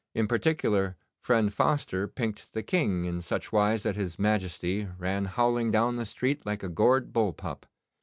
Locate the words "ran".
4.97-5.25